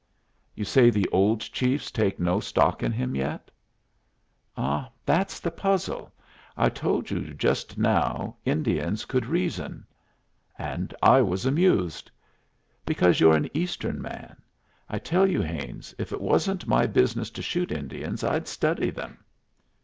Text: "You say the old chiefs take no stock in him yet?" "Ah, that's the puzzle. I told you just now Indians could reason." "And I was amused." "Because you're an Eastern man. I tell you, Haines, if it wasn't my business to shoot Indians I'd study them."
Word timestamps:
"You 0.55 0.63
say 0.65 0.89
the 0.89 1.07
old 1.09 1.41
chiefs 1.41 1.91
take 1.91 2.19
no 2.19 2.39
stock 2.39 2.81
in 2.81 2.91
him 2.91 3.13
yet?" 3.15 3.51
"Ah, 4.57 4.89
that's 5.05 5.39
the 5.39 5.51
puzzle. 5.51 6.11
I 6.57 6.69
told 6.69 7.11
you 7.11 7.35
just 7.35 7.77
now 7.77 8.35
Indians 8.43 9.05
could 9.05 9.27
reason." 9.27 9.85
"And 10.57 10.91
I 11.03 11.21
was 11.21 11.45
amused." 11.45 12.09
"Because 12.83 13.19
you're 13.19 13.35
an 13.37 13.51
Eastern 13.55 14.01
man. 14.01 14.37
I 14.89 14.97
tell 14.97 15.27
you, 15.29 15.39
Haines, 15.43 15.93
if 15.99 16.11
it 16.11 16.19
wasn't 16.19 16.65
my 16.65 16.87
business 16.87 17.29
to 17.29 17.43
shoot 17.43 17.71
Indians 17.71 18.23
I'd 18.23 18.47
study 18.47 18.89
them." 18.89 19.19